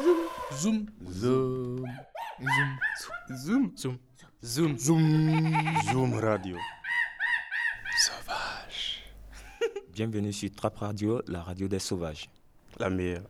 [0.00, 0.86] Zoom.
[1.10, 1.84] Zoom.
[3.36, 3.72] Zoom.
[3.76, 3.98] Zoom.
[4.42, 4.78] Zoom.
[4.78, 5.76] Zoom.
[5.92, 6.56] Zoom Radio.
[7.98, 9.02] Sauvage.
[9.92, 12.30] Bienvenue sur Trap Radio, la radio des sauvages.
[12.78, 13.28] La meilleure.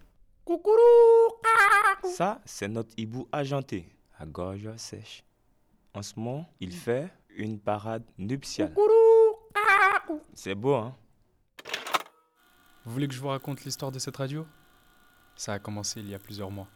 [2.04, 5.24] Ça, c'est notre hibou argenté, à gorge sèche.
[5.92, 8.72] En ce moment, il fait une parade nuptiale.
[10.34, 10.94] C'est beau, hein?
[12.84, 14.46] Vous voulez que je vous raconte l'histoire de cette radio?
[15.36, 16.68] Ça a commencé il y a plusieurs mois.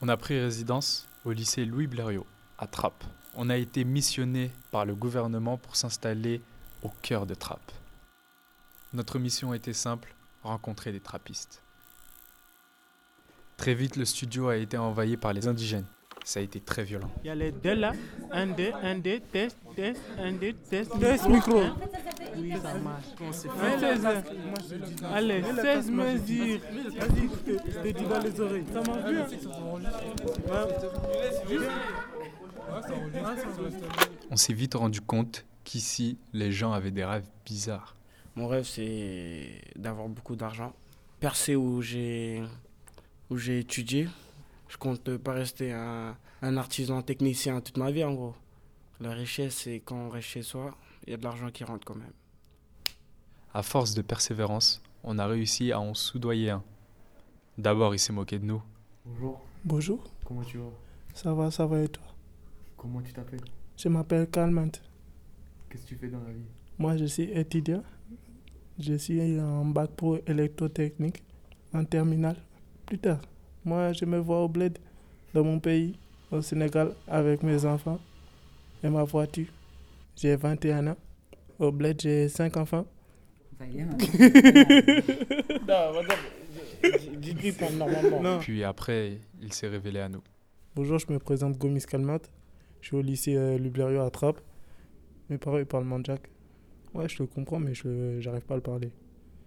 [0.00, 2.26] On a pris résidence au lycée Louis Blériot,
[2.58, 3.04] à Trappes.
[3.34, 6.40] On a été missionné par le gouvernement pour s'installer
[6.82, 7.72] au cœur de Trappes.
[8.92, 11.60] Notre mission était simple, rencontrer des trappistes.
[13.56, 15.86] Très vite, le studio a été envahi par les indigènes.
[16.24, 17.10] Ça a été très violent.
[17.22, 17.92] Il y a les deux là.
[18.32, 20.90] Un, deux, un, deux, test, test, un, deux, test.
[20.98, 21.60] Test micro.
[22.36, 23.06] Oui, ça marche.
[25.12, 26.60] Allez, 16 mesures.
[26.60, 28.64] Vas-y, je te dis dans les oreilles.
[28.72, 29.26] Ça marche bien.
[34.30, 37.96] On s'est vite rendu compte qu'ici, les gens avaient des rêves bizarres.
[38.36, 40.72] Mon rêve, c'est d'avoir beaucoup d'argent.
[41.20, 42.42] Percer où j'ai
[43.30, 44.08] où j'ai étudié.
[44.68, 48.34] Je compte pas rester un, un artisan technicien toute ma vie, en gros.
[49.00, 51.84] La richesse, c'est quand on reste chez soi, il y a de l'argent qui rentre
[51.86, 52.12] quand même.
[53.56, 56.62] À force de persévérance, on a réussi à en soudoyer un.
[57.56, 58.60] D'abord, il s'est moqué de nous.
[59.04, 60.72] Bonjour, Bonjour, comment tu vas?
[61.14, 62.02] Ça va, ça va et toi?
[62.76, 63.44] Comment tu t'appelles?
[63.76, 64.72] Je m'appelle Calment.
[65.70, 66.42] Qu'est-ce que tu fais dans la vie?
[66.80, 67.84] Moi, je suis étudiant.
[68.76, 71.22] Je suis en bac pro électrotechnique,
[71.72, 72.38] en terminale.
[72.86, 73.20] Plus tard,
[73.64, 74.76] moi, je me vois au bled,
[75.32, 75.96] dans mon pays,
[76.32, 78.00] au Sénégal, avec mes enfants
[78.82, 79.46] et ma voiture.
[80.16, 80.96] J'ai 21 ans.
[81.60, 82.84] Au bled, j'ai 5 enfants.
[87.72, 88.22] Normalement.
[88.22, 88.38] Non.
[88.40, 90.22] Puis après, il s'est révélé à nous.
[90.74, 92.20] Bonjour, je me présente Gomis Calmat.
[92.80, 94.40] Je suis au lycée euh, Lublerio à Trappes.
[95.30, 96.28] Mes parents ils parlent mandjak.
[96.92, 98.90] Ouais, je le comprends, mais je j'arrive pas à le parler.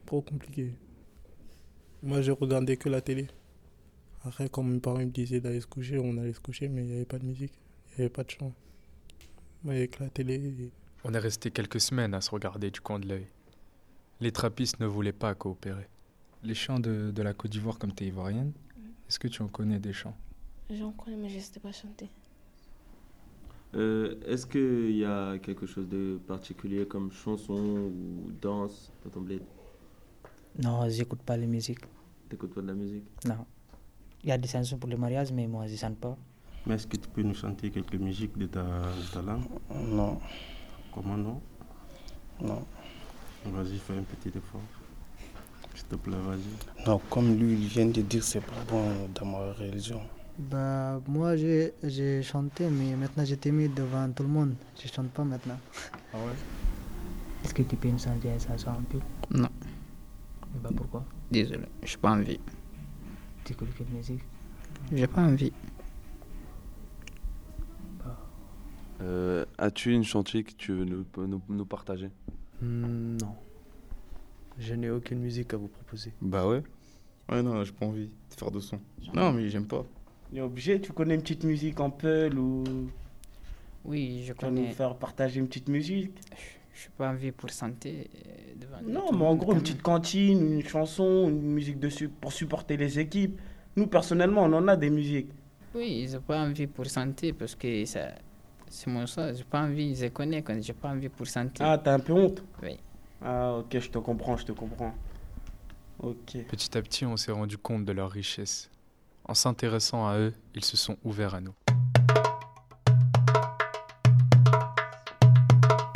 [0.05, 0.73] Trop compliqué.
[2.03, 3.27] Moi, je regardais que la télé.
[4.23, 6.81] Après, quand mes parents ils me disaient d'aller se coucher, on allait se coucher, mais
[6.83, 7.53] il n'y avait pas de musique.
[7.91, 8.53] Il n'y avait pas de chant.
[9.63, 10.35] Moi, il y avait que la télé.
[10.35, 10.71] et-
[11.03, 13.27] On est resté quelques semaines à se regarder du coin de l'œil.
[14.19, 15.87] Les trappistes ne voulaient pas coopérer.
[16.43, 18.51] Les chants de, de la Côte d'Ivoire, comme tu es ivoirienne,
[19.07, 20.15] est-ce que tu en connais des chants
[20.69, 22.09] J'en connais, mais je ne sais pas chanter.
[23.75, 29.21] Euh, Est-ce qu'il y a quelque chose de particulier comme chanson ou danse dans ton
[29.21, 29.41] bled?
[30.61, 31.81] Non, j'écoute pas les musiques.
[32.29, 33.03] T'écoutes pas de la musique?
[33.25, 33.45] Non.
[34.23, 36.17] Il y a des chansons pour le mariage, mais moi, je ne chante pas.
[36.65, 39.45] Mais est-ce que tu peux nous chanter quelques musiques de ta, de ta langue?
[39.71, 40.19] Non,
[40.93, 41.41] Comment non?
[42.41, 42.65] Non.
[43.45, 44.61] Vas-y, fais un petit effort.
[45.75, 46.85] S'il te plaît, vas-y.
[46.87, 50.01] Non, comme lui, il vient de dire, c'est pas bon dans ma religion.
[50.37, 54.55] Bah, moi, j'ai j'ai chanté, mais maintenant, j'ai timide devant tout le monde.
[54.81, 55.57] Je chante pas maintenant.
[56.13, 56.33] Ah ouais?
[57.43, 58.99] Est-ce que tu peux me chanter une chanson un peu?
[59.31, 59.47] Non.
[59.47, 61.03] Et bah, pourquoi?
[61.31, 62.39] Désolé, j'ai pas envie.
[63.45, 64.21] Tu écoutes quelle musique?
[64.91, 65.53] J'ai pas envie.
[69.01, 72.09] Euh, As-tu une chantier que tu veux nous, nous, nous partager?
[72.61, 73.35] Hmm, Non.
[74.59, 76.11] Je n'ai aucune musique à vous proposer.
[76.21, 76.63] Bah ouais.
[77.29, 78.79] Ouais, non, j'ai pas envie de faire de son.
[79.13, 79.85] Non, mais j'aime pas.
[80.31, 82.63] Il est obligé, tu connais une petite musique en peul ou
[83.85, 84.71] Oui, je tu vas nous connais.
[84.73, 86.11] faire partager une petite musique?
[86.73, 90.53] Je suis pas envie pour chanter euh, devant Non, mais en gros, une petite cantine,
[90.59, 93.39] une chanson, une musique dessus pour supporter les équipes.
[93.75, 95.29] Nous, personnellement, on en a des musiques.
[95.75, 98.09] Oui, j'ai pas envie pour chanter parce que ça.
[98.69, 99.33] C'est mon choix.
[99.33, 101.63] J'ai pas envie, je connais quand j'ai pas envie pour chanter.
[101.63, 102.43] Ah, t'as un peu honte?
[102.61, 102.77] Oui.
[103.23, 104.93] Ah, ok, je te comprends, je te comprends.
[105.99, 106.37] Ok.
[106.47, 108.69] Petit à petit, on s'est rendu compte de leur richesse.
[109.25, 111.53] En s'intéressant à eux, ils se sont ouverts à nous.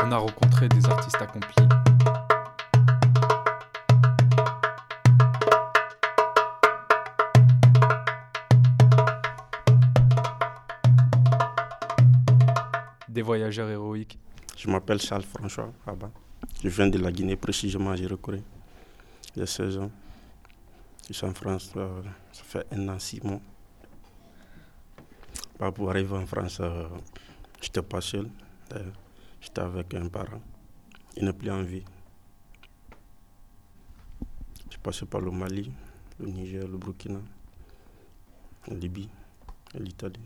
[0.04, 1.81] On a rencontré des artistes accomplis.
[13.22, 14.18] Voyageurs héroïques.
[14.58, 15.72] Je m'appelle Charles François.
[16.64, 17.94] Je viens de la Guinée, précisément.
[17.94, 18.04] Il
[19.36, 19.92] y a 16 ans.
[21.08, 22.02] Je suis en France, euh,
[22.32, 23.42] ça fait un an, six mois.
[25.60, 26.88] Bah, pour arriver en France, euh,
[27.60, 28.30] je n'étais pas seul.
[28.74, 28.84] Euh,
[29.42, 30.40] J'étais avec un parent.
[31.18, 31.84] Il n'est plus en vie.
[34.70, 35.72] Je passé par le Mali,
[36.20, 37.20] le Niger, le Burkina,
[38.68, 39.10] la Libye,
[39.74, 40.22] l'Italie,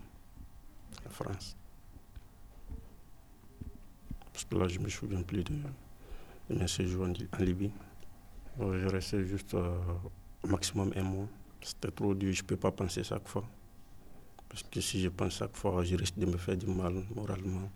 [1.03, 1.55] la France.
[4.35, 5.53] Parce que là, je me souviens plus de,
[6.49, 7.71] de mes séjours en, Li- en Libye.
[8.59, 9.77] Euh, Je restais juste euh,
[10.43, 11.27] au maximum un mois.
[11.61, 13.45] C'était trop dur, je ne peux pas penser chaque fois.
[14.49, 17.69] Parce que si je pense chaque fois, je risque de me faire du mal moralement.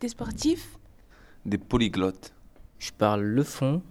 [0.00, 0.78] Des sportifs?
[1.44, 2.32] Des polyglottes.
[2.78, 3.82] Je parle le fond,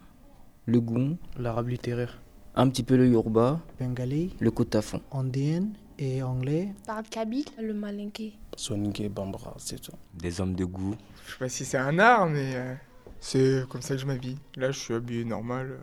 [0.66, 2.20] le goût, l'arabe littéraire,
[2.56, 5.02] un petit peu le yoruba, bengali, le kotafon.
[5.12, 5.68] indien
[6.02, 6.70] et anglais.
[6.86, 8.34] Parle kabyle, le malinké.
[8.58, 9.92] Soninké Bambara, c'est tout.
[10.14, 10.96] Des hommes de goût.
[11.28, 12.74] Je sais pas si c'est un art, mais euh,
[13.20, 14.38] c'est comme ça que je m'habille.
[14.56, 15.78] Là, je suis habillé normal,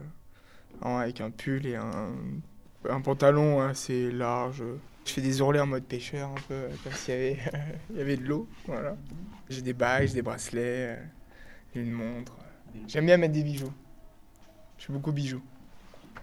[0.85, 2.13] euh, avec un pull et un,
[2.89, 4.65] un pantalon assez large.
[5.05, 7.39] Je fais des ourlets en mode pêcheur, un peu, euh, comme s'il y avait,
[7.91, 8.49] il y avait de l'eau.
[8.67, 8.97] Voilà.
[9.49, 10.99] J'ai des bagues, des bracelets,
[11.75, 12.37] une montre.
[12.89, 13.73] J'aime bien mettre des bijoux.
[14.79, 15.43] Je fais beaucoup bijoux.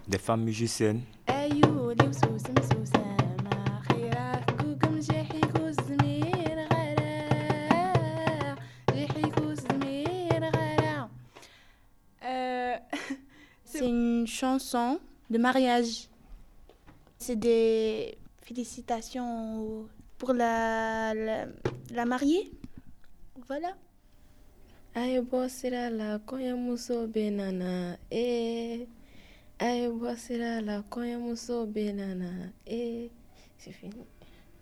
[0.06, 1.00] Des femmes musiciennes.
[1.30, 1.48] Euh,
[14.36, 15.00] chanson
[15.30, 16.08] de mariage.
[17.18, 19.86] C'est des félicitations
[20.18, 21.46] pour la, la,
[21.90, 22.50] la mariée.
[23.48, 23.72] Voilà.
[24.94, 28.86] Aye bossira la konya muso benana eh
[29.58, 32.30] Aye bossira la konya muso benana
[32.66, 33.10] eh
[33.58, 34.06] c'est fini.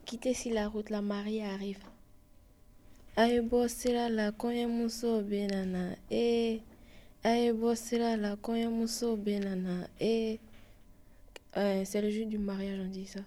[0.04, 1.84] Quittez si la route la mariée arrive.
[3.16, 6.60] Aye bossira la konya muso benana eh
[7.24, 10.38] Aye bossira la konya muso benana eh
[11.56, 13.20] Euh, c'est le jour du mariage, on dit ça.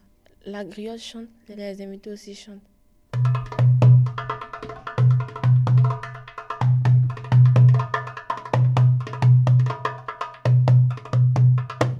[0.45, 2.59] La griotte chante, les invités aussi chantent.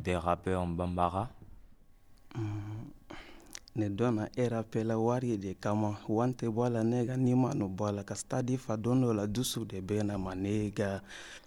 [0.04, 1.30] Des rappeurs en bambara.
[3.78, 8.58] ne dɔna e rapela wari de kama wante bɔla nega nima no bɔla ka stadi
[8.58, 11.04] fa don dɔ la dusu de bena ma nega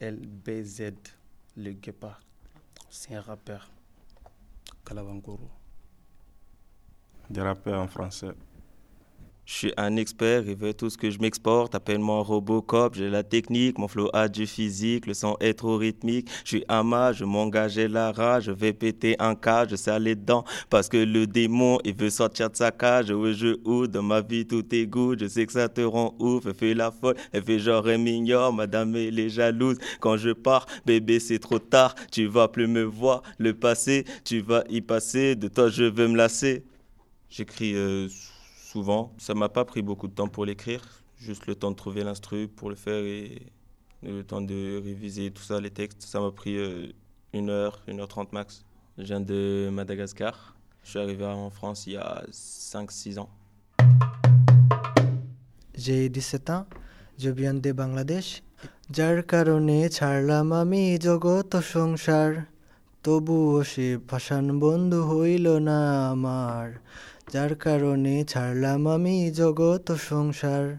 [0.00, 0.94] LBZ,
[1.58, 2.22] le guépard.
[2.88, 3.70] C'est un rappeur.
[4.86, 5.50] Kalabankoro.
[7.28, 8.32] Des rappeurs en français.
[9.50, 11.74] Je suis un expert, il veut tout ce que je m'exporte.
[11.74, 16.28] Appelle-moi Robocop, j'ai la technique, mon flow a du physique, le son est trop rythmique.
[16.44, 19.98] Je suis Ama, je m'engage et la rage, je vais péter un cas, je serre
[19.98, 23.10] les dents parce que le démon il veut sortir de sa cage.
[23.10, 26.14] Ouais, je ou dans ma vie tout est good, je sais que ça te rend
[26.20, 26.46] ouf.
[26.46, 29.78] Elle fait la folle, elle fait genre elle m'ignore, madame elle est jalouse.
[29.98, 33.24] Quand je pars, bébé c'est trop tard, tu vas plus me voir.
[33.38, 36.62] Le passé, tu vas y passer, de toi je veux me lasser.
[37.28, 37.74] J'écris.
[37.74, 38.06] euh,
[38.69, 39.13] souvent.
[39.17, 40.81] Ça m'a pas pris beaucoup de temps pour l'écrire,
[41.17, 43.41] juste le temps de trouver l'instru pour le faire et
[44.03, 46.01] le temps de réviser tout ça, les textes.
[46.01, 46.91] Ça m'a pris euh,
[47.33, 48.65] une heure, une heure trente max.
[48.97, 50.55] Je viens de Madagascar.
[50.83, 53.29] Je suis arrivé en France il y a 5-6 ans.
[55.73, 56.65] J'ai 17 ans,
[57.17, 58.41] je viens de Bangladesh.
[58.97, 62.31] যার কারণে ছাড়লাম আমি জগত সংসার
[63.04, 66.78] তবুও সে পাষাণ বন্ধু হইল না আমার।
[67.32, 70.78] যার কারণে ছাড়লাম আমি জগত সংসার।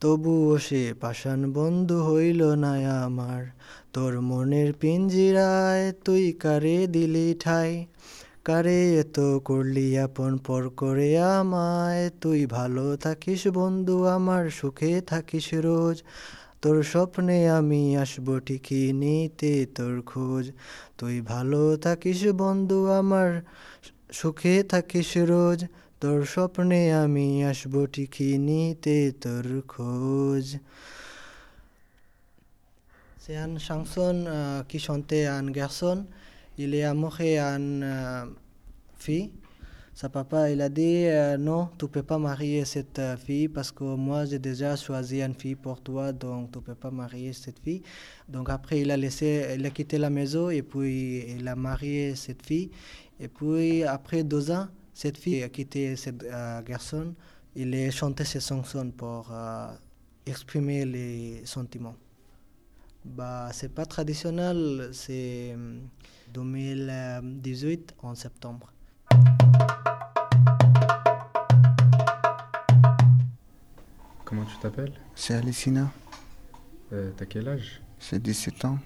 [0.00, 3.44] তবুও সে পাষাণ বন্ধু হইল না আমার।
[3.92, 7.86] তোর মনের পিঞ্জিরায় তুই কারে দিলি ঠাই?
[8.44, 12.10] কারে এত করলি আপন পর করে আমায়?
[12.20, 16.02] তুই ভালো থাকিস বন্ধু, আমার সুখে থাকিস রোজ।
[16.64, 20.52] তোর স্বপ্নে আমি আসব ঠিকই নিতে তোর খোঁজ।
[20.98, 23.42] তুই ভালো থাকিস বন্ধু আমার
[24.12, 25.64] সুখে থাকিস রোজ।
[26.00, 30.56] তোর স্বপ্নে আমি আসব ঠিকই নিতে তোর খোঁজ।
[33.26, 35.98] C'est une chanson euh, qui chantait un garçon.
[36.58, 36.84] Il est
[39.94, 43.70] Sa papa, il a dit euh, non, tu peux pas marier cette euh, fille parce
[43.70, 47.60] que moi j'ai déjà choisi une fille pour toi, donc tu peux pas marier cette
[47.60, 47.80] fille.
[48.28, 52.16] Donc après, il a laissé, il a quitté la maison et puis il a marié
[52.16, 52.72] cette fille.
[53.20, 56.10] Et puis après deux ans, cette fille a quitté ce
[56.62, 57.14] garçon.
[57.54, 59.68] Il a chanté ses chansons pour euh,
[60.26, 61.94] exprimer les sentiments.
[63.04, 65.78] Bah, c'est pas traditionnel, c'est euh,
[66.32, 68.73] 2018 en septembre.
[74.25, 75.89] Comment tu t'appelles C'est Alicina.
[76.93, 78.77] Euh, T'as quel âge J'ai 17 ans.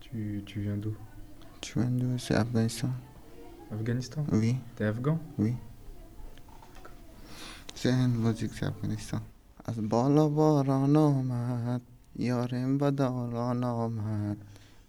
[0.00, 0.94] Tu, tu viens d'où
[1.60, 2.90] Tu viens d'où C'est Afghanistan.
[3.72, 4.56] Afghanistan Oui.
[4.76, 5.54] T'es afghan Oui.
[7.74, 9.20] C'est une musique, c'est Afghanistan.
[9.64, 11.80] از بالا باران آمد
[12.16, 14.36] یارم بداران آمد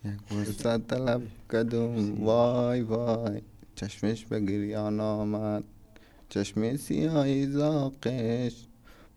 [0.06, 3.42] یک فرصت طلب کدوم وای وای
[3.78, 5.64] چشمش به گریان آمد
[6.30, 8.68] چشم سیاهی زاقش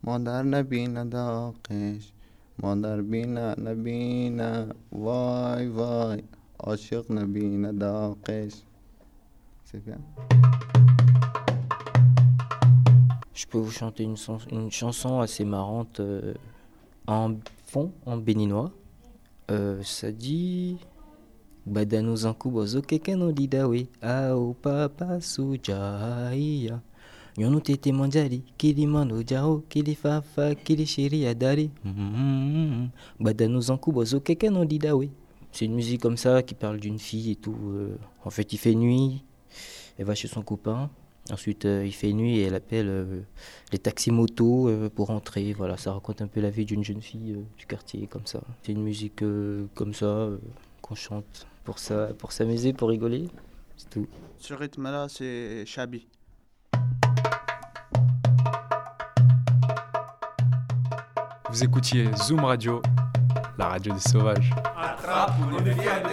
[0.04, 2.12] مادر نبینه داغش
[2.62, 6.22] مادر بینه نبینه وای وای
[6.60, 8.52] عاشق نبینه داغش
[9.72, 9.98] C'est bien.
[13.34, 16.34] Je peux vous chanter une, son- une chanson assez marrante euh,
[17.08, 17.34] en
[17.66, 18.70] fond, en béninois.
[19.50, 20.78] Euh, ça dit.
[21.65, 26.79] Badano zankubo zokeke no didawe ao papa sujaya
[27.37, 32.87] Nyono tete manjari kili mano jao kili fafa kili shiri adari Mhm.
[33.19, 35.09] Badano zankubo zokeke no didawe
[35.53, 37.53] C'est une musique comme ça qui parle d'une fille et tout.
[37.65, 37.97] euh.
[38.23, 39.21] En fait, il fait nuit,
[39.99, 40.89] elle va chez son copain.
[41.29, 43.19] Ensuite, euh, il fait nuit et elle appelle euh,
[43.73, 45.51] les taxis-motos euh, pour rentrer.
[45.51, 48.41] Voilà, ça raconte un peu la vie d'une jeune fille euh, du quartier, comme ça.
[48.63, 50.29] C'est une musique euh, comme ça
[50.81, 53.27] qu'on chante pour ça, pour s'amuser, pour rigoler.
[53.77, 54.07] C'est tout.
[54.37, 56.07] Ce rythme-là, c'est Chabi.
[61.49, 62.81] Vous écoutiez Zoom Radio,
[63.57, 64.51] la radio des sauvages.
[64.75, 66.03] Attrape ou ne vienne